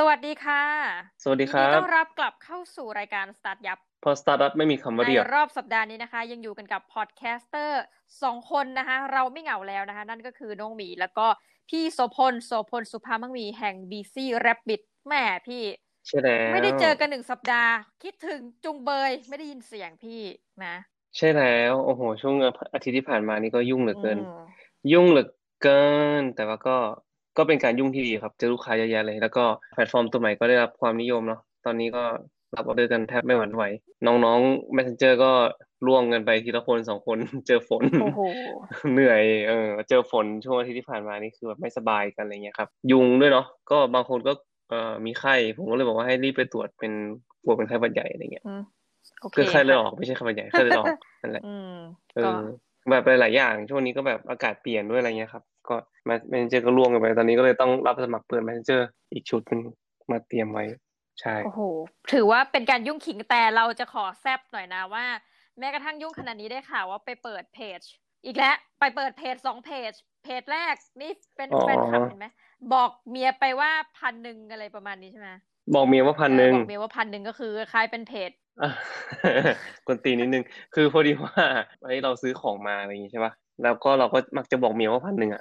[0.00, 0.64] สวัสดีค่ะ
[1.22, 7.82] สวัสดีครัยินดีต้บอนรับกลับเข้าสู่รายการสตาร์ทยับ พอสตาร์ทไม่มีคำว่าในเดียวรอบสัปดาห์นี้นะคะ ยังอยู่กันกับพอดแคสเตอร์
[8.22, 11.26] สองคนนะคะ เราไม่เหงาแล้วนะคะ นั่นก็คือน้องหมี แล้วก็
[11.68, 15.62] พี่โสพลโสพลสุภามังมีแห่ง BC Rabbit แม่พี่
[16.06, 20.20] ใช่แล้วไม่ได้เจอกันหนึ่งสัปดาห์ คิดถึงจุงเบยไม่ได้ยินเสียงพี่
[20.64, 20.76] นะ
[21.16, 22.36] ใช่แล้ว โอ้โห ช่วง
[22.74, 24.42] อาทิตย์ที่ผ่านมานี่ก็ยุ่งเหลือเกินอืม
[24.92, 25.28] ยุ่งเหลือ
[25.62, 25.82] เกิ
[26.20, 26.76] น แต่ว่าก็
[27.38, 32.02] ก็เป็นการยุ่งที่ดีครับ เจอลูกค้าเยอะแยะเลย แล้วก็แพลตฟอร์มตัวใหม่ก็ได้รับความนิยมเนาะตอนนี้ก็
[32.56, 33.64] รับออเดอร์กันแทบไม่หวั่นไหว
[34.06, 35.30] น้องๆ Messenger ก็
[35.86, 38.20] ร่วงกันไปทีละคนสองคนเจอฝนโอ้โห
[38.92, 44.32] เหนื่อยเออเจอฝนช่วงอาทิตย์ที่ผ่านมานี่คือแบบไม่สบายกันอะไรเงี้ยครับ ยุงด้วยเนาะก็บางคนก็
[44.70, 46.92] เอ่อมีไข้ ผมก็เลยบอกว่าให้รีบไปตรวจเป็น
[47.42, 48.62] กลัวเป็นไข้หวัดใหญ่อะไรเงี้ยอืม
[49.20, 50.88] โอเคคือไข้เลือดออกค่ะ ไม่ใช่ไข้หวัดใหญ่ไข้เลือดออก
[51.22, 51.74] นั่นแหละอืม
[52.16, 52.40] เออก็
[52.90, 55.76] แบบหลายๆอย่าง ช่วงนี้ก็แบบอากาศเปลี่ยนด้วยอะไรเงี้ยครับ ก็
[56.08, 59.60] มา manager ก็ร่วงกันไป ตอนนี้ก็เลยต้องรับสมัครเปิด manager อีกชุดหนึง
[60.10, 60.64] มาเตรียมไว้
[61.20, 61.62] ใช่ โอ้โห
[62.12, 65.04] ถือว่าเป็นการยุ่งขิงแต่เราจะขอแซบหน่อยนะว่า
[65.58, 67.80] แม้กระทั่งยุ่งขนาดนี้ได้ข่าวว่าไปเปิดเพจ
[68.24, 69.92] อีกแล้วไปเปิดเพจสองเพจ
[70.24, 72.26] เพจแรกนี่เป็นอ๋อแฟนคลับเห็นไหม
[72.72, 75.30] บอกเมียไปว่าพันหนึ่งอะไรประมาณนี้ใช่ไหม
[75.74, 78.38] บอกเมียว่าพันหนึ่งเออบอกเมียว่าพันหนึ่งก็คือคล้ายเป็นเพจอะ
[79.86, 81.44] กวนตีนนิดนึง คือพอดีว่า
[81.86, 85.40] ไอ้เราซื้อของมาอะไรอย่างงี้ใช่ป่ะแล้วก็เราก็มักจะบอกเมียว่าพันหนึ่งอะ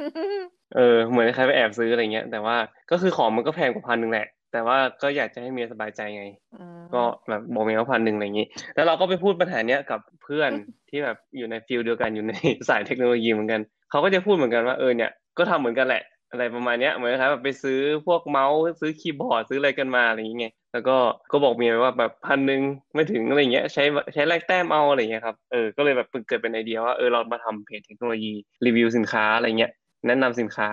[0.75, 2.55] เออ เหมือนใครไปแอบซื้ออะไรเงี้ย แต่ว่า
[2.91, 10.51] ก็คือของมันก็แพงกว่าพันหนึ่งแหละ แต่ว่าก็อยากจะให้เมียสบายใจไงอืมก็แบบบอกเมียว่าพันหนึ่งอะไรอย่างงี้ แล้วเราก็ไปพูดปัญหาเนี้ยกับเพื่อน
[10.89, 12.33] ที่แบบอยู่ในฟิลเดียวกันอยู่ใน
[12.69, 20.97] สายเทคโนโลยีเหมือนกัน เขาก็จะพูดเหมือนกันว่าเออเนี่ย ก็ทำเหมือนกันแหละอะไรประมาณเนี้ยเหมือนครับแบบไปซื้อพวกเมาส์ซื้อคีย์บอร์ดซื้ออะไรกันมาอะไรอย่างเงี้ยแล้วก็
[21.31, 22.61] ก็บอกเมียว่าแบบพันหนึ่ง
[22.93, 28.33] ไม่ถึงอะไรเงี้ยใช้ใช้แลกแต้มเอาอะไรเงี้ยครับเออก็เลยแบบเกิดเป็นไอเดียว่าเออเรามาทำเพจเทคโนโลยี
[28.65, 29.71] รีวิวสินค้าอะไรเงี้ย
[30.07, 30.69] แนะนำสินค้า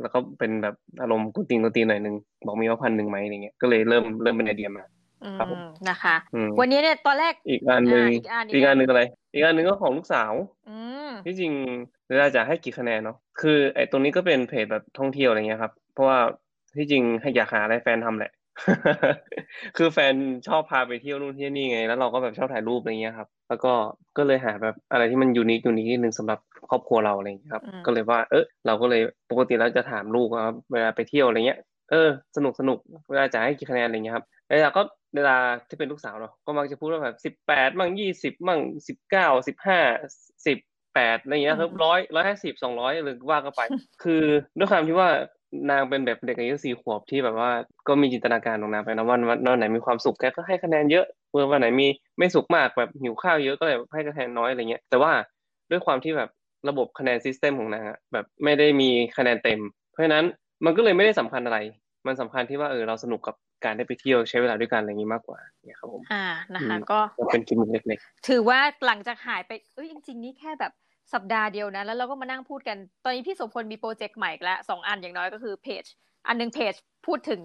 [0.00, 4.84] แล้วก็เป็นแบบอารมณ์กุนตีนกุนตีนหน่อยนึงบอกมีว่าพันหนึ่งไหมอะไรเงี้ยก็เลยเริ่มเริ่มเป็นไอเดียมา
[5.24, 9.02] อืครับผมมนะคะอืมวันนี้เนี่ยตอนแรกอีกอันหนึ่งอ่าอีกอันอีกอันหนึ่งอะไร
[9.34, 10.32] อีกอันหนึ่งก็ของลูกสาว
[10.68, 11.52] อืมที่จริง
[12.08, 16.18] เวลาจะให้กี่คะแนนเนาะคือไอ้ตรงนี้ก็เป็นเพจแบบท่องเที่ยวอะไรเงี้ยครับเพราะว่า
[16.76, 18.32] ที่จริงให้อยากหาอะไรแฟนทำแหละ
[19.76, 20.14] คือแฟน
[20.48, 23.72] ชอบพาไปเที่ยวนู่นเที่ยวนี่ไง แล้วเราก็แบบชอบถ่ายรูปอะไรเงี้ยครับ แล้วก็
[24.16, 26.38] ก็เลยหาแบบอะไรที่มันยูนิคยูนิคนิดนึงสำหรับ
[26.70, 29.00] ครอบครัวเราอะไรเงี้ยครับอืมก็เลยว่า เออเราก็เลย
[29.30, 31.58] ปกติแล้วจะถามลูกว่าเวลาไปเที่ยวอะไรเงี้ย
[31.90, 32.78] เออสนุกสนุก
[33.10, 34.82] เวลาจะให้กี่คะแนนอะไรเงี้ยครับแล้วเราก็
[35.16, 35.36] เวลา
[35.68, 39.80] ที่เป็นลูกสาวเนาะก็มักจะพูดว่าแบบสิบแปดมั่งยี่สิบมั่งสิบเก้าสิบห้า
[40.46, 40.58] สิบ
[40.94, 43.60] แปดอะไรเงี้ยครับร้อยร้อยห้าสิบสองร้อยหรือว่าก็ไป
[44.02, 44.22] คือ
[44.58, 45.08] ด้วยความที่ว่า
[45.70, 47.50] นางเป็นแบบเด็กอายุสี่ขวบที่แบบว่า
[47.88, 51.88] ก็มีจินตนาการของนางไปนะวันวันวันไหนมีความสุขแกก็ให้คะแนนเยอะเมื่อวันไหนมี
[52.18, 55.12] ไม่สุขมากแบบหิวข้าวเยอะก็เลยให้คะแนนน้อยอะไรเงี้ย แต่ว่า
[55.70, 56.30] ด้วยความที่แบบ
[56.68, 59.60] ระบบคะแนน system ของนางอะแบบไม่ได้มีคะแนนเต็ม
[59.92, 60.24] เพราะฉะนั้น
[60.64, 61.58] มันก็เลยไม่ได้สำคัญอะไร
[62.06, 63.34] มันสำคัญที่ว่าเออเราสนุกกับ
[63.64, 70.72] การได้ไปเที่ยวใช้เวลาด้วยกันอะไรอย่างนี้มากกว่าเนี่ยครับผมอ่านะคะอืมก็ก็เป็นกิมมิคเล็กถือว่าหลังจากหายไปเอ้ยจริงๆนี่แค่แบบ
[71.12, 75.84] สัปดาห์เดียวนะ แล้วเราก็มานั่งพูดกัน ตอนนี้พี่โสพลมีโปรเจกต์ใหม่อีกแล้วสองอันอย่างน้อยก็คือเพจ
[76.26, 76.74] อันหนึงเพจ
[77.06, 77.40] พูดถึง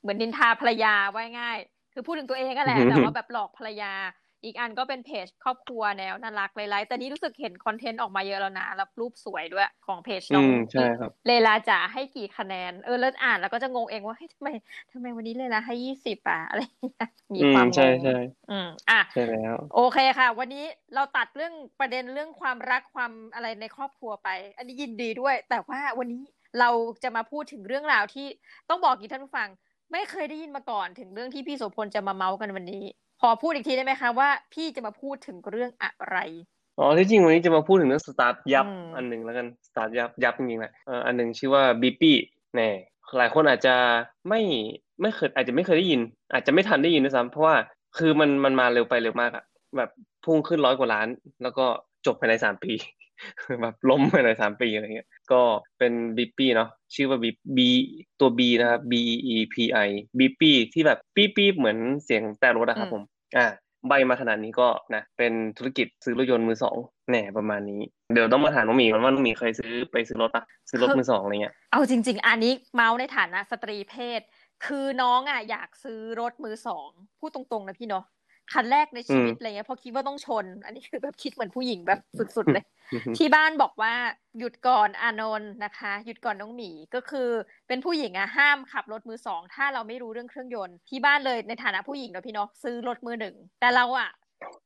[0.00, 1.58] เหมือนนินทาภรรยาไว้ง่าย
[1.92, 3.92] คือพูดถึงตัวเองก็แหละแต่ว่าแบบหลอกภรรยา
[4.44, 14.48] อีกอันก็เป็นเพจครอบครัวแนวน่ารักไร้ๆแต่นี้รู้สึกเห็นคอนเทนต์ออกมาเยอะแล้วนะแล้วรูปสวยด้วยของเพจๆน้อืองมใช่ครับเลลาจ๋าให้กี่คะแนนเออแล้วอ่านแล้วก็จะงงเองว่าเฮ้ยทำไม
[14.92, 18.12] ทำไมวันนี้เลลาให้ยี่สิบอะอะไรอย่างเงี้ยมีอืคมวามงใช่งใช่
[18.50, 20.64] อืมอะใช่แล้ว โอเคค่ะ วันนี้
[20.94, 26.22] เราตัดเรื่องประเด็นเรื่องความรักความอะไรในครอบครัวไป อันนี้ยินดีด้วย แต่ว่าวันนี้
[26.60, 26.70] เรา
[27.02, 28.26] จะมาพูดถึงเรื่องราวที่
[28.68, 29.48] ต้องบอกกีท่านผู้ฟัง
[29.92, 32.84] ไม่เคยได้ยินมาก่อนถึงเรื่องที่พี่โสพลจะมาเมาส์กันวันนี้
[33.26, 36.16] ขอพูดอีกทีได้ไหมคะว่าพี่จะมาพูดถึงเรื่องอะไร
[36.78, 42.16] อ๋อที่จริงวันนี้จะมาพูดถึงเรื่อง StartYup อืมอันหนึ่งแล้วกัน StartYup ยับจริงๆแหละเอ่ออันหนึ่งชื่อว่า Beepi
[42.54, 42.68] แน่
[43.18, 43.74] หลายคนอาจจะ
[44.28, 44.40] ไม่
[45.00, 46.00] ไม่เคยอาจจะไม่เคยได้ยิน
[46.32, 47.56] อาจจะไม่ทันได้ยินด้วยซ้ำเพราะว่า
[47.98, 49.44] คือมันมันมาเร็วไปเร็วมากอะ
[49.76, 49.90] แบบ
[50.24, 51.08] พุ่งขึ้นร้อยกว่าล้าน
[51.42, 51.66] แล้วก็
[52.06, 52.72] จบภายในสามปี
[53.62, 55.40] แบบล้มภายในสามปีอะไรเงี้ยก็
[55.78, 57.68] เป็นบีปี้เนาะชื่อว่าบีบี
[58.20, 58.94] ตัว B นะครับ B
[59.34, 59.56] E P
[59.86, 59.88] I
[60.18, 63.02] บีปี้ที่แบบปี้ปี้เหมือนเสียงแต่รถอะครับอืมผม
[63.36, 63.46] อ่า
[63.88, 66.76] ใบมาขนาดนี้ก็นะเป็นธุรกิจซื้อรถยนต์มือสอง
[67.10, 67.80] แน่ประมาณนี้
[68.12, 74.20] เดี๋ยวต้องมาถามน้องหมีก่อนว่าน้องหมีเคยซื้อไปซื้อรถปะซื้อรถมือสองอะไรเงี้ยเอาจริง ๆ อันนี้เมาส์ในฐานะสตรีเพศ
[74.66, 76.88] คือน้องอะอยากซื้อรถมือสอง
[77.18, 78.04] พูดตรงๆนะพี่เนาะ
[78.52, 82.00] คันแรกในชีวิตอืมอะไรเงี้ยเพอคิดว่าต้องชน อันนี้คือแบบคิดเหมือนผู้หญิงแบบ
[82.36, 82.64] สุดๆเลย
[83.18, 83.94] ที่บ้านบอกว่า
[84.38, 87.28] หยุดก่อนอานนท์นะคะ หยุดก่อนน้องหมีก็คือ
[87.68, 94.10] เป็นผู้หญิงอะห้ามขับรถมือสองถ้าเราไม่รู้เรื่องเครื่องยนต์ที่บ้านเลยในฐานะผู้หญิงเนาะพี่เนาะซื้อรถมือหนึ่งแต่เราอะ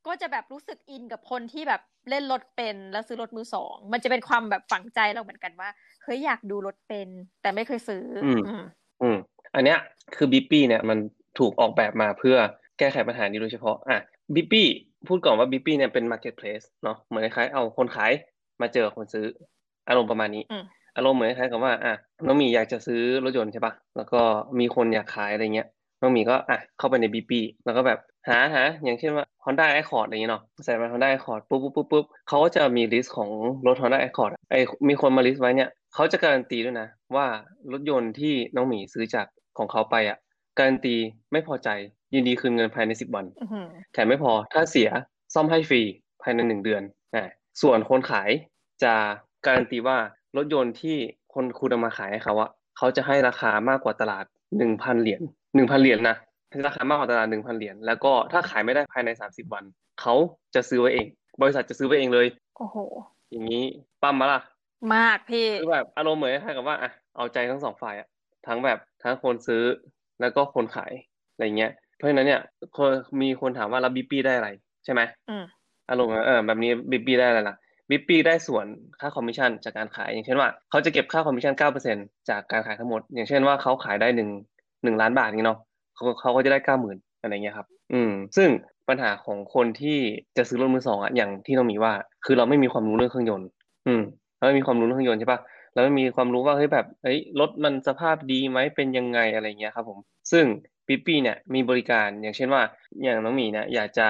[0.07, 1.81] ก็จะแบบรู้สึกอินกับคนที่แบบ
[2.11, 5.69] เล่นรถเป็นแล้วซื้อรถมือสองมันจะเป็นความแบบฝังใจเราเหมือนกันว่า
[6.05, 7.09] เฮ้ยอยากดูรถเป็น
[7.43, 8.65] แต่ไม่เคยซื้ออมอืม
[9.03, 9.17] อืม
[9.55, 9.79] อันเนี้ย
[10.17, 10.99] คือ Beepi เนี่ยมัน
[11.39, 12.37] ถูกออกแบบมาเพื่อ
[12.79, 13.99] แก้ไขปัญหานี้โดยเฉพาะ อะ
[14.35, 14.67] Beepi
[15.09, 18.13] พูดก่อนว่า Beepi เนี่ยเป็น marketplace เนาะเหมือนคล้ายๆเอาคนขาย
[18.61, 19.27] มาเจอคนซื้อ
[19.89, 20.45] อารมณ์ประมาณนี้
[20.97, 21.95] อารมณ์เหมือนคล้ายกับว่า อะ
[22.27, 24.21] น้องหมีอยากจะซื้อรถยนต์ใช่ปะแล้วก็
[24.59, 25.69] มีคนอยากขายอะไรเงี้ย
[26.01, 33.31] น้องหมีก็อะเข้าไปใน Beepi แล้วก็แบบหาหาอย่างเช่นว่า Honda Accord อะไรเงี้ยเนาะใส่มา Honda Accord ปุ๊บปุ๊บปุ๊บปุ๊บเขาก็จะมี list ของ
[33.67, 34.55] รถ Honda Accord ไอ้
[34.89, 37.27] มีคนมา list ไว้เนี่ยเขาจะการันตีด้วยนะ ว่า
[37.73, 39.27] รถยนต์ที่น้องหมีซื้อจาก
[39.59, 40.19] ของเขาไปอะ
[40.59, 40.97] การันตี
[41.33, 41.69] ไม่พอใจ
[42.15, 43.27] ยินดีคืนเงินภายในสิบวัน
[43.93, 44.89] แถมไม่พอถ้าเสีย
[45.35, 45.83] ซ่อมให้ฟรี
[46.23, 46.83] ภายในหนึ่งเดือน
[47.15, 47.25] อ่า
[47.63, 48.31] ส่วนคนขาย
[48.83, 48.95] จะ
[49.47, 49.97] การันตีว่า
[50.37, 50.97] รถยนต์ที่
[51.35, 54.25] คนคุณเอามาขายให้เขาอะเขาจะให้ราคามากกว่าตลาด
[54.59, 55.23] หนึ่งพันเหรียญ
[55.55, 56.17] หนึ่งพันเหรียญนะ
[56.67, 59.65] ราคามากกว่าตลาดหนึ่งพันเหรียญแล้วก็ถ้าขายไม่ได้ภายในสามสิบวัน
[60.01, 60.15] เขา
[60.55, 61.07] จะซื้อไว้เอง
[61.43, 62.27] บริษัทจะซื้อไว้เองเลย
[62.57, 62.77] โอ้โห
[63.31, 63.65] อย่างนี้
[64.03, 64.41] ปั๊มมาล่ะ
[64.95, 68.09] มากพี่คือแบบอารมณ์เหมือนคล้ายกับว่าอะเอาใจทั้งสองฝ่ายอะ
[68.47, 69.63] ทั้งแบบทั้งคนซื้อ
[70.21, 70.93] แล้วก็คนขาย
[71.33, 72.41] อะไรเงี้ย เพราะฉะนั้นเนี่ย
[73.21, 74.49] มีคนถามว่ารับบีปีได้อะไร
[74.85, 75.01] ใช่ไหม
[75.91, 77.57] อารมณ์เออแบบนี้บีปีได้อะไรล่ะ
[77.91, 78.67] Beepi ได้ส่วน
[79.01, 81.97] ค่าคอมมิชชั่นจากการขาย อย่างเช่นว่าเขาจะเก็บค่าคอมมิชชั่นเก้าเปอร์เซ็น
[82.31, 84.29] จากการขายทั้งหมด อย่างเช่นว่าเขาขายได้หนึ่ง
[84.85, 85.59] หนึ่งล้านบาทนี่เนาะ
[85.95, 88.49] เขาเขาก็จะได้เก้าหมื่นอะไรเงี้ยครับ อืม ซึ่ง
[88.89, 89.99] ปัญหาของคนที่
[90.37, 91.93] จะซื้อรถมือสองอะอย่างที่เรามีว่า
[92.25, 93.49] คือเราไม่มีความรู้เรื่องเครื่องยนต์
[93.87, 94.03] อืม
[94.37, 95.41] เราไม่มีความรู้เรื่องเครื่องยนต์ใช่ปะ
[95.77, 99.99] เราไม่มีความรู้ว่าเฮ้ยแบบเฮ้ยรถมันสภาพดีไหมเป็นยังไงอะไรเงี้ยครับผม
[100.33, 100.45] ซึ่ง
[100.89, 102.63] Beepi เนี่ยมีบริการอย่างเช่นว่า
[103.03, 104.07] อย่างน้องหมีเนี่ยอยากจะ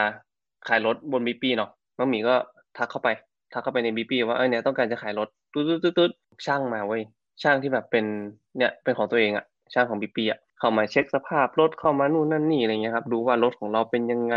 [0.69, 2.35] ขายรถบนบิปี้เนาะน้องหมีก็
[2.77, 3.09] ทักเข้าไป
[3.53, 6.11] ทักเข้าไปในบีปีว่าเออเนี่ยต้องการจะขายรถตุ๊ดตุ๊ดตุ๊ด
[6.47, 7.03] ช่างมาเว้ย
[7.43, 8.05] ช่างที่แบบเป็น
[8.59, 14.37] เนี่ยเป็นของตัวเองอะช่างของบีปีอะเข้ามาเช็คสภาพรถเข้ามานู่นนั่นนี่อะไรเงี้ยครับดูว่ารถของเราเป็นยังไง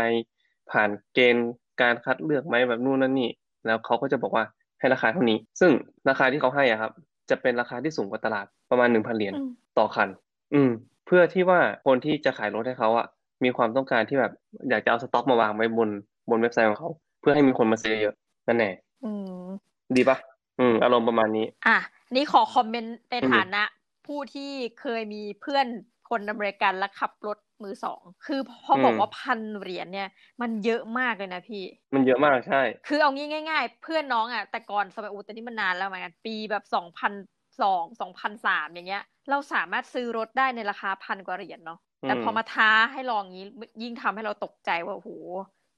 [0.70, 1.50] ผ่านเกณฑ์
[1.82, 3.30] การคัดเลือกไหมแบบนู่นนั่นนี่
[3.66, 4.44] แล้วเขาก็จะบอกว่า
[4.78, 5.72] ให้ราคาเท่านี้ ซึ่ง
[6.08, 6.92] ราคาที่เขาให้อะครับ
[7.30, 9.34] จะเป็นราคาที่สูงกว่าตลาดประมาณหนึ่งพันเหรียญ
[9.78, 10.08] ต่อคัน
[10.54, 10.70] อืม
[11.06, 13.06] เพื่อที่ว่าคนที่จะขายรถให้เขาอะ
[13.44, 14.32] มีความต้องการที่แบบ
[14.70, 15.88] อยากจะเอาสต็อกมาวางไว้บน
[16.30, 16.90] บนเว็บไซต์ของเขา
[17.20, 18.14] เพื่อให้มีคนมาซื้อเยอะ
[18.48, 18.70] นั่นแน่
[19.04, 19.12] อื
[19.44, 19.48] ม
[19.96, 20.18] ดีปะ
[20.60, 21.78] อืม อารมณ์ประมาณนี้ อะ
[22.14, 23.62] นี่ขอคอมเมนต์ในฐานะ
[24.06, 24.50] ผู้ที่
[24.80, 25.66] เคยมีเพื่อน
[26.10, 30.08] คนอเมริกันและขับรถมือสอง คือพอบอกว่าพันเหรียญเนี่ย
[30.40, 31.64] มันเยอะมากเลยนะพี่
[31.94, 37.12] มันเยอะมากใช่ คือเอางี้ง่าย ๆ เพื่อนน้องอะ แต่ก่อนสมัยอุตนี่มันนานแล้วเหมือนกันปีแบบสองพัน
[37.60, 43.46] สองสองพันสามอย่างเงี้ย เราสามารถซื้อรถได้ในราคาพันกว่าเหรียญเนาะ แต่พอมาท้าให้ลองงี้
[43.82, 45.10] ยิ่งทำให้เราตกใจว่าโอ้โห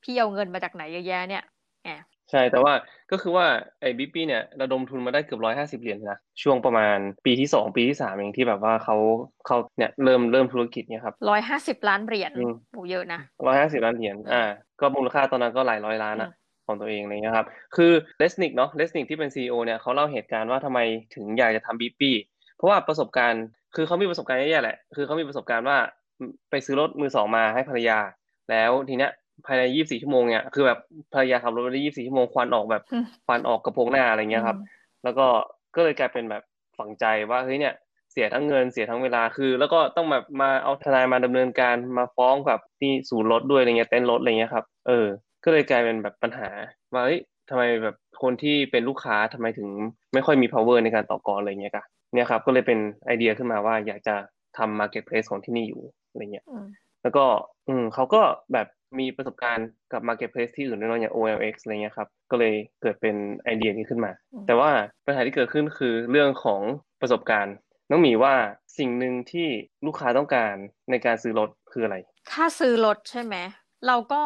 [0.02, 1.44] พี่เอาเงินมาจากไหนเยอะแยะเนี่ย
[1.84, 2.72] แอบ ใช่แต่ว่า
[3.12, 3.46] ก็คือว่า
[3.80, 8.96] ไอ้บิ๊ปี้เนี่ยระดมทุนมาได้เกือบร้อยห้าสิบเหรียญนะช่วงประมาณปีที่สองปีที่สามเองที่แบบว่าเขา
[9.46, 12.32] เขาเนี่ยเริ่มเริ่มธุรกิจเนี่ยครับร้อยห้าสิบล้านเหรียญ
[12.72, 14.42] โหเยอะนะร้อยห้าสิบล้านเหรียญอ่า
[14.80, 16.30] ก็มูลค่าตอนนั้นก็หลายร้อยล้านอะ
[16.66, 17.46] ของตัวเองอะไรเงี้ยครับ
[17.76, 20.78] คือเลสนิกเนาะเลสนิกที่เป็นซีอเนี่ยเขาเล่าเหตุการณ์ว่าทำไม
[21.14, 22.14] ถึงอยากจะทำบิ๊ปี้
[22.56, 23.44] เพราะว่าประสบการณ์
[23.74, 25.78] คือเขามีประสบการณ์แย่ๆแหละ คือเขามีประสบการณ์ว่า
[26.50, 27.98] ไปซื้อรถมือสองมาให้ภรรยา
[28.50, 29.10] แล้วทีเนี้ย
[29.46, 30.78] ภายในยี่สี่ชั่วโมงเนี่ยคือแบบ
[31.12, 32.82] ภรรยาขับรถไปได้ยี่สี่ชั่วโมงควันออกแบบ
[33.26, 34.58] ควันออกกระโปรงหน้าอะไรเงี้ยครับ
[35.04, 35.26] แล้วก็
[35.76, 36.42] ก็เลยกลายเป็นแบบ
[36.78, 37.74] ฝังใจว่าเฮ้ยเนี่ย
[38.12, 45.06] เสียทั้งเงินเสียทั้งเวลาคือ แล้วก็ต้องแบบมาเอาทนายมาดำเนินการมาฟ้องกับที่ศูนย์รถด้วยอะไรเงี้ยเต้นรถอะไรเงี้ยครับเออ
[45.44, 46.48] ก็เลยกลายเป็นแบบปัญหา
[46.92, 49.68] ว่าเฮ้ยทำไมแบบคนที่เป็นลูกค้าทำไมถึง
[50.14, 54.14] ไม่ค่อยมี power ในการต่อกรอะไรเงี้ยกันเนี่ยครับ ก็เลยเป็นไอเดียขึ้นมาว่าอยากจะ
[54.58, 56.46] ทำ marketplace ของที่นี่อยู่อะไรเงี้ย
[57.02, 57.24] แล้วก็
[57.68, 58.22] อืมเขาก็
[58.52, 58.66] แบบ
[58.98, 64.12] มีประสบการณ์กับ Marketplace ที่อื่นด้วยอย่าง OLX อะไรเงี้ยครับ ก็เลยเกิดเป็นไอเดียนี้ขึ้นมา
[64.46, 64.70] แต่ว่า
[65.06, 66.62] ปัญหาที่เกิดขึ้นคือเรื่องของ
[67.00, 67.54] ประสบการณ์
[67.90, 68.34] น้องหมีว่า
[68.78, 69.48] สิ่งหนึ่งที่
[69.86, 70.54] ลูกค้าต้องการ
[70.90, 71.96] ในการซื้อรถคืออะไร
[72.32, 73.36] ถ้าซื้อรถใช่ไหม
[73.86, 74.22] เราก็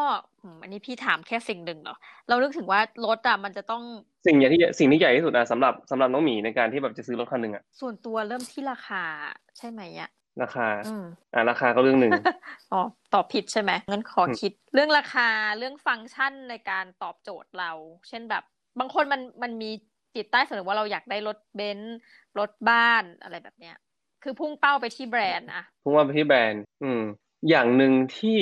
[0.61, 1.97] อันนี้พี่ถามแค่สิ่งหนึ่งเนาะ
[2.27, 3.83] เราเลือกถึงว่ารถอะมันจะต้อง
[4.25, 9.03] สิ่งใหญ่ที่สิ่งที่ใหญ่ที่สุดอะสำหรับสำหรับน้องหมีในการที่แบบจะซื้อรถคันหนึ่งอะส่วนตัวเริ่มที่ราคา
[9.57, 10.09] ใช่ไหมอะ
[10.41, 10.67] ราคา
[11.33, 12.11] อ่าราคาก็เรื่องหนึ่ง
[12.73, 12.81] อ๋อ
[13.13, 15.27] ตอบผิดใช่ไหมงั้นขอคิด เรื่องราคา
[15.57, 17.71] เรื่องฟังก์ชันในการตอบโจทย์เรา
[18.07, 18.43] เช่นแบบ
[18.79, 19.71] บางคนมันมันมี
[20.15, 21.97] จิตใต้สำนึกว่าเราอยากได้รถเบนซ์
[22.39, 23.75] รถบ้านอะไรแบบเนี้ย
[24.23, 27.01] คือพุ่งเป้าไปที่แบรนด์นะพุ่งเป้าไปที่แบรนด์ อืม
[27.49, 28.39] อย่างหนึ่งที่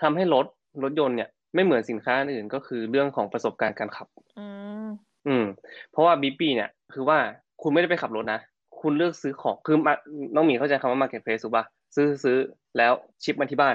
[0.00, 0.46] ทำให้รถ
[0.82, 4.06] รถยนต์เนี่ย ไม่เหมือนสินค้าอื่นก็คือเรื่องของประสบการณ์การขับ
[4.38, 4.46] อื
[4.84, 4.86] ม
[5.28, 5.44] อืม
[5.90, 7.18] เพราะว่าบีปีเนี่ย คือว่า
[7.62, 8.40] คุณไม่ได้ไปขับรถนะ
[8.84, 9.76] คุณเลือกซื้อของคือ
[10.34, 11.64] น้องหมีเข้าใจคำว่า marketplace ถูกปะ
[11.96, 12.36] ซื้อซื้อ
[12.78, 12.92] แล้ว
[13.24, 13.74] ชิปมาที่บ้าน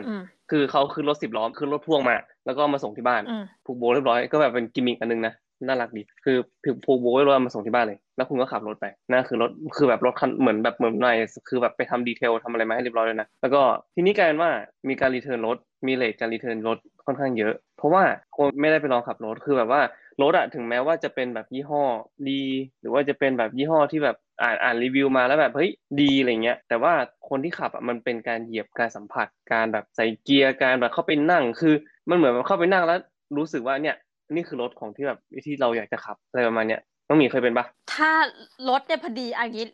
[0.51, 3.21] คือเขาคือรถสิบล้อคือรถพ่วงมา แล้วก็มาส่งที่บ้าน
[3.65, 5.33] ผูกโบเรียบร้อยก็แบบเป็นกิมมิคอันนึงนะ
[5.67, 6.37] น่ารักดี คือ
[6.85, 11.07] ผูกโบว์เรียบร้อยมาส่งที่บ้านเลย แล้วคุณก็ขับรถไปนั่นคือรถ คือแบบรถคันเหมือนแบบเหมือนใน
[11.49, 13.61] คือแบบไปทำ detail ทำอะไรมาให้เรียบร้อยเลยนะ แล้วก็
[13.95, 14.51] ทีนี้กลายเป็นว่า
[14.89, 18.03] มีการ return รถ มี rate การ return รถค่อนข้างเยอะ เพราะว่า
[18.37, 19.81] คนไม่ได้ไปลองขับรถ คือแบบว่า
[20.21, 21.83] รถอะถึงแม้ว่าจะเป็นแบบยี่ห้อ
[22.29, 22.43] ดี
[22.79, 25.69] หรือว่าจะเป็นแบบยี่ห้อที่แบบ อ่านอ่านรีวิวมาแล้วแบบเฮ้ย
[26.01, 26.93] ดีอะไรเงี้ย แต่ว่า
[27.29, 31.73] คนที่ขับอะมันเป็นการเหยียบการสัมผัสการแบบใส่เกียร์การแบบเข้าไปนั่ง คือ
[32.09, 32.99] มันเหมือนแบบเข้าไปนั่งแล้ว
[33.37, 33.95] รู้สึกว่าเนี่ย
[34.35, 38.11] นี่คือรถของที่แบบที่เราอยากจะขับอะไรประมาณเนี้ยน้องหมีเคยเป็นปะถ้า
[38.69, 39.65] รถเนี่ยพอดีอันนี้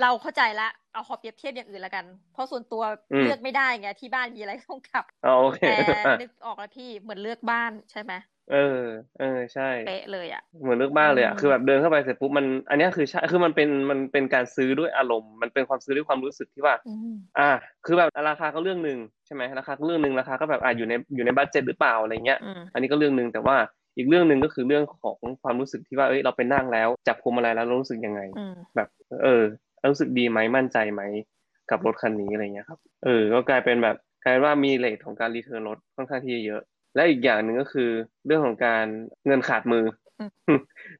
[0.00, 2.82] เราเข้าใจละเอาขอเปรียบเทียบอย่างอื่นละกัน เพราะส่วนตัว
[3.24, 8.12] เลือกไม่ได้ไงที่บ้านมีอะไรต้องขับอ๋อโอเคแต่นึกออกแล้วพี่เหมือนเลือกบ้านใช่ไหม
[8.52, 8.82] เออ
[9.18, 17.50] เออ ใช่ เป๊ะเลยอะ เหมือนเลือกบ้านเลยอะอืมคือแบบเดินเข้าไปเสร็จปุ๊บมัน อันเนี้ยคือใช่ คือมันเป็น มันเป็นการซื้อด้วยอารมณ์ มันเป็นความซื้อด้วยความรู้สึกที่ว่าอืมอ่า
[17.86, 23.56] คือแบบราคาก็เรื่องหนึ่งใช่ไหมราคาก็เรื่องหนึ่งราคาก็แบบอ่าอยู่ใน อยู่ใน budget หรือเปล่าอะไรเงี้ยอืมอันนี้ก็เรื่องหนึ่งแต่ว่า
[23.96, 28.88] อีกเรื่องหนึ่งก็คือเรื่องของความรู้สึกที่ว่า เอ้ย เราไปนั่งแล้ว จับพวงมาลัยแล้วเรารู้สึกยังไงอืมแบบ
[29.22, 29.42] เออ
[29.90, 31.02] รู้สึกดีไหมมั่นใจไหม
[31.70, 36.62] กับรถคันนี้อะไรเงี้ยครับ เออ ก็กลายเป็นแบบกลายเป็นว่ามี rate ของการ return รถค่อนข้างที่จะเยอะ
[36.98, 37.90] และอีกอย่างหนึ่งก็คือ
[38.26, 38.86] เรื่องของการ
[39.26, 39.84] เงินขาดมื
[40.20, 40.22] อ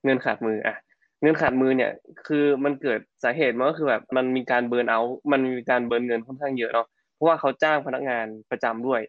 [0.05, 0.76] เงินขาดมืออะ
[1.23, 1.90] เงินขาดมือเนี่ย
[2.26, 9.00] คือมันเกิดสาเหตุมันก็คือแบบมันมีการ burn out มันมีการ burn เงินค่อนข้างเยอะเนาะเพราะว่าเขาจ้างพนักงานประจำด้วย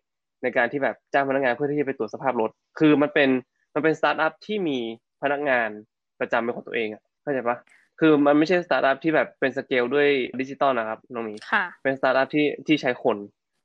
[0.43, 3.29] ในการที่แบบจ้างพนักงานเพื่อที่จะไปตรวจสภาพรถ คือมันเป็น
[3.73, 4.79] มันเป็นสตาร์ทอัพที่มี
[5.23, 5.69] พนักงาน
[6.19, 7.57] ประจำเป็นของตัวเองอะเข้าใจปะ
[7.99, 10.07] คือมันไม่ใช่สตาร์ทอัพที่แบบเป็นสเกลด้วย
[10.41, 13.17] ดิจิตอลนะครับน้องหมีค่ะเป็นสตาร์ทอัพที่ที่ใช้คน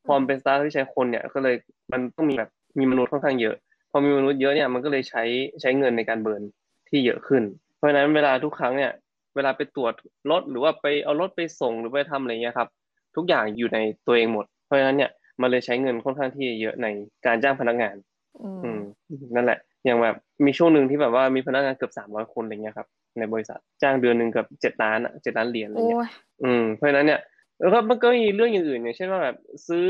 [0.06, 1.54] พอมันเป็นสตาร์ทอัพที่ใช้คนเนี่ยก็เลย
[1.92, 3.56] มันต้องมีแบบ มีมนุษย์ค่อนข้างเยอะ
[3.90, 5.22] พอมีมนุษย์เยอะเนี่ยมันก็เลยใช้
[5.60, 6.42] ใช้เงินในการเบิร์น
[6.88, 7.42] ที่เยอะขึ้น
[7.76, 8.92] เพราะฉะนั้นเวลาทุกครั้งเนี่ย
[9.34, 9.92] เวลาไปตรวจ
[10.30, 12.68] รถหรือว่าไปเอารถไปส่งหรือไปทำอะไรเงี้ยครับ
[13.16, 16.86] ทุกอย่างอยู่ในตัวเองหมด เพราะฉะนั้นเนี่ยมันเลยใช้เงินค่อนข้างที่จะเยอะใน
[17.26, 17.96] การจ้างพนักงาน
[18.42, 20.16] อืมอืมนั่นแหละ อย่างแบบ
[20.46, 22.88] มีช่วงหนึ่งที่แบบว่ามีพนักงานเกือบสามร้อยคนอะไรเงี้ยครับ
[23.18, 26.10] ในบริษัทจ้างเดือนหนึ่งเกือบเจ็ดล้านอะเจ็ดล้านเหรียญอะไรโอ้เงี้ยย
[26.44, 27.20] อืมเพราะฉะนั้นเนี่ย
[27.64, 29.36] แล้วก็มันก็มีเรื่องอย่างอื่นอย่างเช่นว่าแบบ
[29.68, 29.88] ซื้อ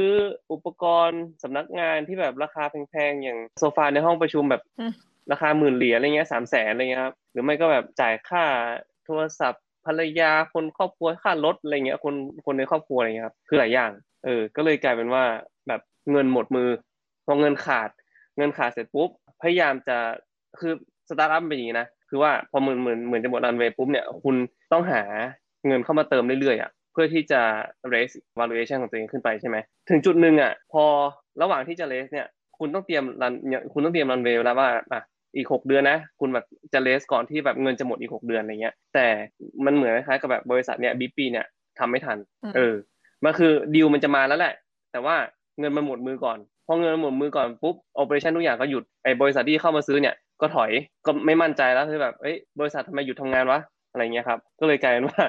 [0.53, 4.93] อุปกรณ์สำนักงานที่แบบราคาแพงๆอย่างโซฟาในห้องประชุมแบบอืม
[5.33, 8.45] ราคาหมื่นเหรียญอะไรเงี้ยสามแสนอะไรเงี้ยครับหรือไม่ก็แบบจ่ายค่า
[9.05, 12.15] โทรศัพท์ภรรยาคนครอบครัวค่ารถอะไรเงี้ยคน
[12.47, 13.91] คนในครอบครัวอะไรเงี้ยครับคือหลายอย่าง
[14.25, 15.25] เออ ก็เลยกลายเป็นว่า
[15.69, 16.69] แบบเงินหมดมือ
[17.27, 17.91] พอเงินขาด
[18.39, 19.09] เงินขาดเสร็จปุ๊บ
[19.43, 19.97] พยายามจะ
[20.61, 20.73] คือ
[21.09, 24.37] สตาร์ทอัพเป็นอย่างนี้นะคือว่าพอเหมือนเหมือนเหมือนจะหมดรันเวย์ปุ๊บเนี่ยคุณ
[24.73, 25.03] ต้องหา
[25.67, 27.41] เงินเข้ามาเติมเรื่อยๆอะ เพื่อที่จะ
[27.93, 29.57] raise valuation ของตัวเองขึ้นไปใช่ไหม
[29.89, 30.85] ถึงจุดหนึ่งอะพอ
[31.43, 32.27] ระหว่างที่จะ raise เนี่ย
[32.59, 33.33] คุณต้องเตรียมรัน
[33.73, 35.03] คุณต้องเตรียมรันเวย์แล้วว่าอะ
[35.37, 39.07] อีกหกเดือนนะ คุณแบบจะ raise ก่อนที่แบบเงินจะหมดอีกหกเดือนอะไรเงี้ย แต่
[39.65, 41.47] มันเหมือนคล้ายๆกับแบบบริษัทเนี่ยบีปีเนี่ย
[41.79, 42.75] ทำไม่ทันอืมเออ
[43.25, 44.55] มันคือดีลมันจะมาแล้วแหละ
[44.93, 45.17] แต่ว่า
[45.59, 50.71] เงินมันหมดมือก่อนพอเงินมันหมดมือก่อนปุ๊บโอเปอเรชั่นทุกอย่างก็หยุดไอ้บริษัทที่เข้ามาซื้อเนี่ยก็ถอย
[51.07, 53.61] ก็ไม่มั่นใจแล้วคือแบบเอ้ยบริษัททำไมหยุดทำงานวะ
[53.91, 55.23] อะไรเงี้ยครับก็เลยกลายเป็นว่า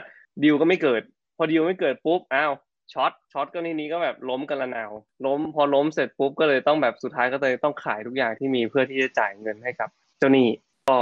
[0.44, 1.02] ดีลก็ไม่เกิด
[1.38, 2.54] พอดีลไม่เกิดปุ๊บอ้าว
[2.94, 4.92] ช็อตช็อตก็ทีนี้ก็แบบล้มกันระนาว
[5.26, 10.48] ล้มพอล้มเสร็จปุ๊บก็เลยต้องแบบสุดท้ายก็เลยต้องขายทุกอย่างที่มีเพื่อที่จะจ่ายเงินให้กับ เจ้าหนี้
[10.90, 10.98] ก็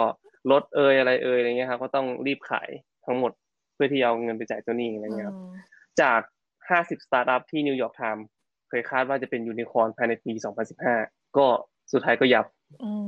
[0.52, 2.70] รถเอยอะไรเอยอะไรเงี้ยครับก็ต้องรีบขาย
[3.06, 3.32] ทั้งหมด
[3.74, 5.52] เพื่อที่จะเอาเงินไปจ่ายเจ้าหนี้อะไรเงี้ยครับอืม
[6.02, 6.20] จาก
[6.70, 8.26] 50สตาร์ทอัพที่ New York Times
[8.70, 10.34] เคยคาดว่าจะเป็นยูนิคอร์นภายในปี
[10.86, 11.46] 2015ก็
[11.92, 12.63] สุดท้ายก็ยับอืม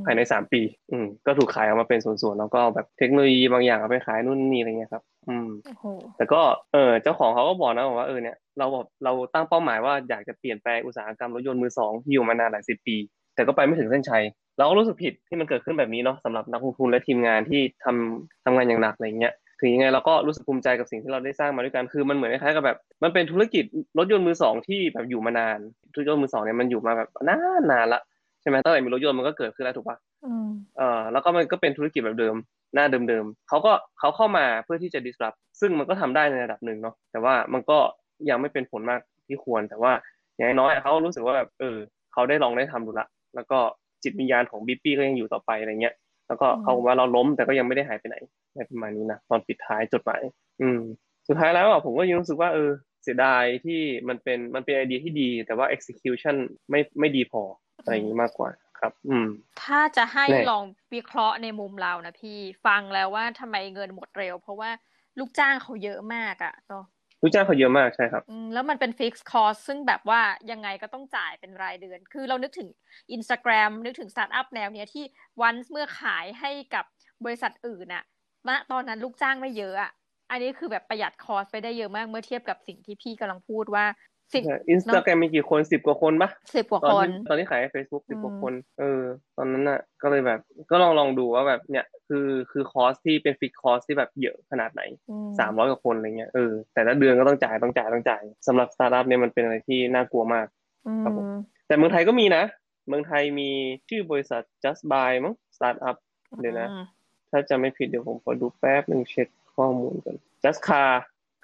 [0.05, 5.86] ภายใน3ปี อืม ก็ถูกขายออกมาเป็นส่วนๆแล้วก็แบบเทคโนโลยีบางอย่างเอาไปขายนู่นนี่อะไรเงี้ยครับ อืมโอ้โห
[6.17, 6.41] แต่ก็
[6.74, 12.95] เออเจ้าของเขาก็บอกนะบอกว่าเออเนี่ยเราแบบเราตั้งเป้าหมายว่าอยากจะเปลี่ยนแปลงอุตสาหกรรมรถยนต์มือสองที่อยู่มานานหลายสิบปี
[13.36, 14.24] แต่ก็ไปไม่ถึงเส้นชัย
[14.57, 23.63] เราก็รู้สึกผิดที่มันเกิดขึ้นแบบนี้เนาะสำหรับนักลงทุนและทีมงานที่ทำทำงานอย่างหนักอะไรเงี้ยถึงยังไงเราก็รู้สึกภูมิใจกับสิ่งที่เราได้สร้างมาด้วยกันคือมันเหมือนคล้ายๆกับแบบ มันเป็นธุรกิจ
[23.98, 25.60] รถยนต์มือสองที่แบบอยู่มานาน
[25.95, 28.01] รถยนต์มือสองเนี่ยมันอยู่มาแบบนานนานละ
[28.46, 30.48] ใช่ไหมตั้งแต่มีรถยนต์มันก็เกิดขึ้นแล้วถูกปะอืม
[30.78, 32.36] เอ่อแล้วก็มันก็เป็นธุรกิจแบบเดิม
[32.74, 37.78] หน้าเดิมๆเขาก็เขาเข้ามาเพื่อที่จะ disrupt ซึ่งมันก็ทำได้ในระดับหนึ่งเนาะแต่ว่ามันก็
[38.30, 39.92] ยังไม่เป็นผลมากที่ควร แต่ว่า
[40.36, 41.78] อย่างน้อยเขารู้สึกว่าแบบเออ
[42.14, 43.58] เขาได้ลองได้ทำดูละแล้วก็
[44.04, 45.96] จิตวิญญาณของบิ๊ปปี้ก็ยังอยู่ต่อไปอะไรเงี้ย
[46.28, 48.16] แล้วก็อืมเขาบอกว่าเราล้มแต่ก็ยังไม่ได้หายไปไหน
[48.52, 50.22] อะไรประมาณนี้นะตอนปิดท้ายจดหมาย
[50.62, 50.80] อืม
[51.28, 52.72] สุดท้ายแล้วอะผมก็ยังรู้สึกว่าเออ
[53.04, 56.36] เสียดายที่มันเป็นมันเป็นไอเดียที่ดี แต่ว่า execution
[56.70, 57.42] ไม่ไม่ดีพอ
[57.86, 58.50] อะไรอย่างนี้มากกว่า
[58.80, 59.27] ครับ อืม
[59.63, 60.63] ถ้าจะให้แน่ลอง
[60.94, 64.70] วิเคราะห์ในมุมเรานะพี่ฟังแล้วว่าทำไมเงินหมดเร็ว เพราะว่า
[65.20, 66.86] ลูกจ้างเขาเยอะมากอะ่ะเนาะ
[67.22, 72.70] ลูกจ้างเขาเยอะมากใช่ครับอืมแล้วมันเป็น fixed cost ซึ่งแบบว่ายังไงก็ต้องจ่ายเป็นรายเดือน คือเรานึกถึง
[73.15, 75.04] Instagram นึกถึงสตาร์ทอัพแนวเนี้ยที่
[75.42, 76.86] วันเมื่อขายให้กับ
[77.25, 78.04] บริษัทอื่นอะ
[78.48, 79.92] ณตอนนั้นลูกจ้างไม่เยอะอะ
[80.32, 83.86] อันนี้คือแบบประหยัด cost ไปได้เยอะมากเมื่อเทียบกับสิ่งที่พี่กำลังพูดว่า
[84.34, 89.01] สิ่งอินสตาแกรมมีกี่คนสิบกว่าคนปะสิบกว่าตอนคนที่ตอนที่ขายใน Facebook สิบกว่าอืมคน เออ
[89.38, 90.39] ตอนนั้นน่ะ ก็เลยแบบ
[90.72, 100.48] ก็ลองลองดูว่าแบบเนี่ยคือคือ cost ที่เป็น fixed cost ที่แบบเยอะขนาดไหนอืมสามร้อยกว่าคนอะไรเงี้ยเออแต่ละเดือนก็ต้องจ่ายต้องจ่ายต้องจ่ายสำหรับสตาร์ทอัพเนี่ยมันเป็นอะไรที่น่ากลัวมาก
[100.88, 102.44] อืครับผมมแต่เมืองไทยก็มีนะ
[102.88, 103.50] เมืองไทยมี
[103.89, 105.96] ชื่อบริษัท just buy มั้งสตาร์ทอัพ
[106.41, 106.86] เดี๋ยวนะอืม
[107.32, 110.91] ถ้าจะไม่ผิดเดี๋ยวผมขอดูแป๊บหนึ่งเช็คข้อมูลกัน just car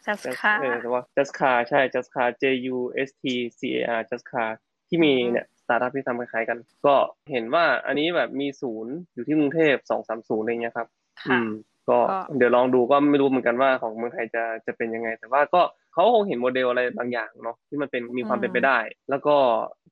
[0.05, 2.43] just just ค่ะเออแต่ว่า just car ใช่ just car J
[2.75, 2.77] U
[3.08, 3.24] S T
[3.60, 4.50] C A R just car
[4.89, 6.96] ที่มีเนี่ยสตาร์ทอัพที่ทำคล้ายๆกัน ก็
[7.31, 10.88] เห็นว่าอันนี้แบบมีศูนย์อยู่ที่กรุงเทพสองสามศูนย์อะไรเงี้ยครับ
[11.29, 11.50] อืค่ะม
[11.89, 15.62] ก็ก็เดี๋ยวลองดูก็ไม่รู้เหมือนกันว่าของเมืองไทยจะจะเป็นยังไง แต่ว่าก็
[15.93, 18.77] เขาคงเห็นโมเดลอะไรบางอย่างเนาะที่มันเป็นมีความเป็นไปได้
[19.10, 19.36] แล้วก็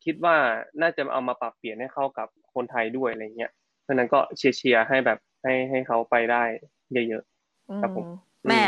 [0.06, 0.36] คิดว่า
[0.82, 3.52] น่าจะเอามาปรับเปลี่ยนให้เข้ากับคนไทยด้วยอะไรเงี้ย
[3.84, 6.44] เพราะฉะนั้นก็เชียร์เชียร์ให้แบบให้ให้เขาไปได้
[7.10, 7.24] เยอะ
[7.82, 8.64] ครับผมอืแหม่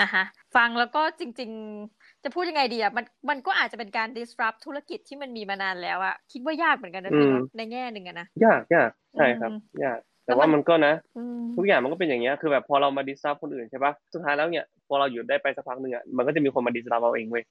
[0.00, 0.22] นะคะ
[0.56, 1.50] ฟังแล้วก็จริง
[1.86, 17.44] ๆ จะพูดยังไงดีอะมันมันก็อาจจะเป็นการ disrupt ธุรกิจที่มันมีมานานแล้วอะคิดว่ายากเหมือนกันนะพี่เนอะในแง่หนึ่งอะนะๆยากยากใช่ครับอืมยาก แต่ว่ามันก็นะอืมทุกอย่างมันก็เป็นอย่างเงี้ยคือแบบพอเรามาดิสรับคนอื่นใช่ปะสุดท้ายแล้วเนี่ยพอเราอยู่ได้ไปสักพักหนึ่งอะมันก็จะมีคนมาดิสรับเราเองเว้ย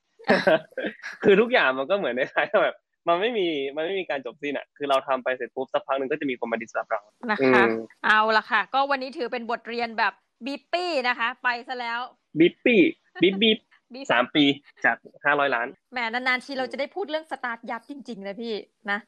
[1.23, 2.77] คือทุกอย่างมันก็เหมือนในท้ายๆแบบ
[3.07, 7.71] มันไม่มีมันไม่มีการจบสิ้นอะ คือเราทำไปเสร็จปุ๊บสักพักหนึ่งก็จะมีคนมา disrupt เรานะอืคะม
[8.05, 10.13] เอาละค่ะ ก็วันนี้ถือเป็นบทเรียนแบบ
[10.45, 11.99] Beepi นะคะ ไปซะแล้ว
[12.39, 12.81] Beepi
[13.23, 13.59] บิปบิป
[13.93, 14.43] Beepi สามปี
[14.85, 18.53] จากห้าร้อยล้านแหมนานๆทีเราจะได้พูดเรื่องสตาร์ทยับจริงๆนะพี่
[18.91, 18.99] นะ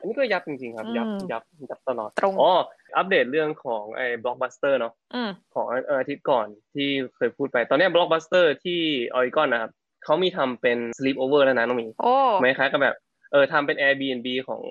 [0.00, 2.52] อันนี้ก็ยับจริงๆครับ ยับอืมยับยับตลอดตรงอ๋อ
[2.96, 8.80] อัปเดตเรื่องของไอ้บล็อกบัสเตอร์เนาะอืมของเอ่ออาทิตย์ก่อนที่เคยพูดไป ตอนเนี้บล็อกบัสเตอร์ที่
[9.14, 9.70] ออริกอนนะครับ
[10.04, 12.96] เขามีทำเป็น sleep over แล้วนะน้องหมีโอ้เหมือนคล้ายกับแบบ
[13.32, 14.62] เออทำเป็น Airbnb ของ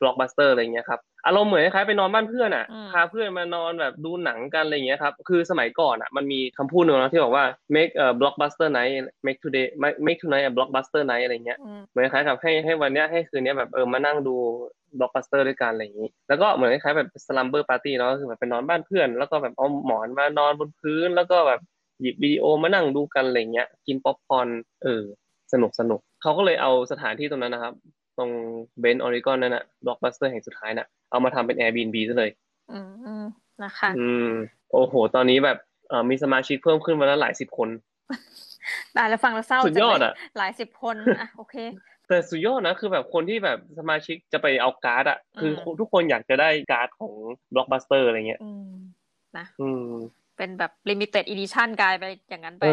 [0.00, 7.44] Blockbuster อะไรเงี้ยครับอารมณ์เหมือนคล้ายๆไปนอนบ้านเพื่อนอะอืมพาเพื่อนมานอนแบบดูหนังกันอะไรเงี้ยครับคือสมัยก่อนอะมันมีคำพูดหนึ่งนะที่บอกว่า
[7.76, 8.92] make a blockbuster night
[9.26, 9.66] make today
[10.06, 14.34] make tonight a blockbuster night อะไรเงี้ยอืมเหมือนคล้ายกับให้ให้วันเนี้ยให้คืนเนี้ยแบบเออมานั่งดู
[14.98, 21.60] blockbuster ด้วยกันอะไรอย่างนี้ แล้วก็เหมือนคล้ายๆแบบ slumber party เนาะก็คือแบบไปนอนบ้านเพื่อน แล้วก็แบบเอาหมอนมานอนบนพื้น แล้วก็แบบ
[22.00, 24.48] หยิบวิดีโอมานั่งดูกันอะไรเงี้ย กินป๊อปคอร์น
[24.82, 25.02] เออ
[25.52, 27.74] สนุกสนุกเขาก็เลยเอาสถานที่ตรงนั้นนะครับ
[28.18, 28.30] ตรง
[28.80, 32.30] Bend Oregon นั่นน่ะบล็อกบัสเตอร์แห่งสุดท้ายน่ะ เอามาทำเป็น Airbnb ซะเลย
[32.72, 33.24] อืมอืม
[33.64, 34.28] นะคะ อืม
[34.72, 35.58] โอ้โห ตอนนี้แบบ
[35.88, 37.68] เอ่อมีสมาชิกเพิ่มขึ้นวันละหลายสิบคน
[38.96, 41.56] ตายแล้วฟังแล้วเศร้าสุดยอดจังเลอะหลายสิบคนอะโอเค
[42.08, 47.12] แต่สุดยอดนะ คือแบบคนที่แบบสมาชิกจะไปเอาการ์ดอะ คืออมทุกคนอยากจะได้การ์ดของ
[47.54, 48.72] บล็อกบัสเตอร์อะไรเงี้ย อืม
[49.38, 49.86] นะ อืม
[50.36, 52.64] เป็นแบบ limited edition กลายไปอย่างนั้นไป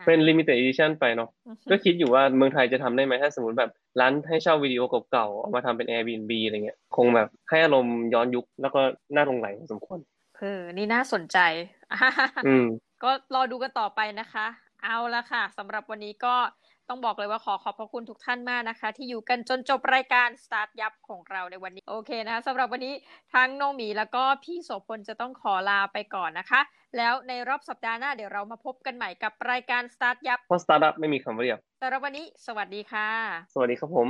[0.00, 8.80] เอออะเป็น limited edition ไปเนาะอือฮึก็คิดอยู่ว่าเมืองไทยจะทำได้ไหมถ้าสมมติแบบร้านให้เช่าวิดีโอเก่าๆเอามาทำเป็น Airbnb อะไรเงี้ยคงแบบให้อารมณ์ย้อนยุคแล้วก็
[9.14, 9.98] น่าหลงใหลพอสมควร
[10.38, 11.38] เออนี่น่าสนใจ
[12.46, 12.66] อืม
[13.02, 14.46] ก็รอดูกันต่อไปนะคะ
[14.84, 16.34] เอาละค่ะสำหรับวันนี้ก็
[16.90, 22.94] ต้องบอกเลยว่าขอขอบพระคุณทุกท่านมากนะคะ ที่อยู่กันจนจบรายการ Start ยับของเราในวันนี้ โอเคนะคะสำหรับวันนี้
[23.34, 26.60] ทั้งน้องหมีแล้วก็พี่โสพลจะต้องขอลาไปก่อนนะคะ
[26.96, 33.08] แล้วในรอบสัปดาห์หน้าเดี๋ยวเรามาพบกันใหม่กับรายการ Start ยับเพราะสตาร์ทอัพไม่มีคำว่าเรียบสำหรับวันนี้ สวัสดีค่ะ
[33.54, 34.08] สวัสดีครับผม